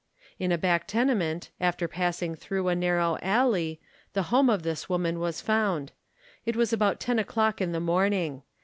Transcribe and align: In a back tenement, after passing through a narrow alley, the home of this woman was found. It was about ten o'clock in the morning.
In 0.39 0.51
a 0.51 0.57
back 0.57 0.87
tenement, 0.87 1.51
after 1.59 1.87
passing 1.87 2.33
through 2.33 2.69
a 2.69 2.75
narrow 2.75 3.19
alley, 3.21 3.79
the 4.13 4.23
home 4.33 4.49
of 4.49 4.63
this 4.63 4.89
woman 4.89 5.19
was 5.19 5.41
found. 5.41 5.91
It 6.43 6.55
was 6.55 6.73
about 6.73 6.99
ten 6.99 7.19
o'clock 7.19 7.61
in 7.61 7.71
the 7.71 7.79
morning. 7.79 8.41